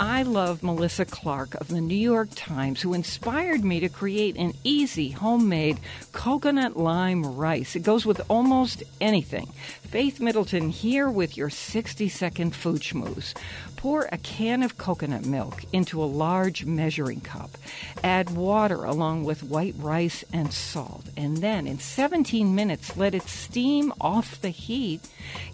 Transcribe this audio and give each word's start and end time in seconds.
I 0.00 0.22
love 0.22 0.62
Melissa 0.62 1.04
Clark 1.04 1.54
of 1.56 1.66
the 1.66 1.80
New 1.80 1.96
York 1.96 2.28
Times, 2.36 2.80
who 2.80 2.94
inspired 2.94 3.64
me 3.64 3.80
to 3.80 3.88
create 3.88 4.36
an 4.36 4.54
easy 4.62 5.10
homemade 5.10 5.80
coconut 6.12 6.76
lime 6.76 7.36
rice. 7.36 7.74
It 7.74 7.82
goes 7.82 8.06
with 8.06 8.20
almost 8.28 8.84
anything. 9.00 9.52
Faith 9.82 10.20
Middleton 10.20 10.68
here 10.68 11.10
with 11.10 11.36
your 11.36 11.50
60 11.50 12.08
second 12.08 12.54
food 12.54 12.82
schmooze. 12.82 13.34
Pour 13.74 14.08
a 14.12 14.18
can 14.18 14.62
of 14.62 14.78
coconut 14.78 15.24
milk 15.24 15.64
into 15.72 16.02
a 16.02 16.04
large 16.04 16.64
measuring 16.64 17.20
cup. 17.20 17.50
Add 18.04 18.30
water 18.30 18.84
along 18.84 19.24
with 19.24 19.42
white 19.42 19.74
rice 19.78 20.24
and 20.32 20.52
salt. 20.52 21.06
And 21.16 21.38
then 21.38 21.66
in 21.66 21.78
17 21.78 22.54
minutes, 22.54 22.96
let 22.96 23.14
it 23.14 23.22
steam 23.22 23.92
off 24.00 24.40
the 24.40 24.50
heat. 24.50 25.00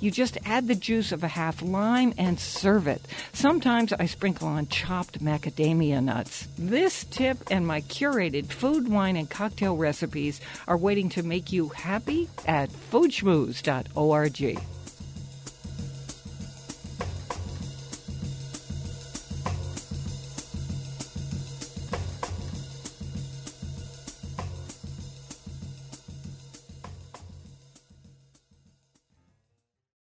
You 0.00 0.10
just 0.10 0.38
add 0.44 0.68
the 0.68 0.74
juice 0.74 1.12
of 1.12 1.22
a 1.22 1.28
half 1.28 1.62
lime 1.62 2.14
and 2.18 2.38
serve 2.38 2.86
it. 2.86 3.06
Sometimes 3.32 3.92
I 3.92 4.06
sprinkle 4.06 4.48
on 4.48 4.68
chopped 4.68 5.22
macadamia 5.22 6.02
nuts. 6.02 6.48
This 6.58 7.04
tip 7.04 7.38
and 7.50 7.66
my 7.66 7.80
curated 7.82 8.46
food, 8.46 8.88
wine, 8.88 9.16
and 9.16 9.28
cocktail 9.28 9.76
recipes 9.76 10.40
are 10.66 10.76
waiting 10.76 11.08
to 11.10 11.22
make 11.22 11.52
you 11.52 11.68
happy 11.68 12.28
at 12.46 12.70
foodschmooze.org. 12.70 14.58